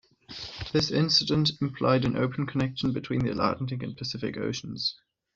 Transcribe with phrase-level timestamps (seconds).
[0.73, 4.95] This incident implied an open connection between the Atlantic and Pacific oceans.